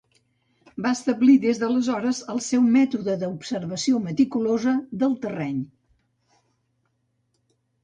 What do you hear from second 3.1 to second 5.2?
d'observació meticulosa del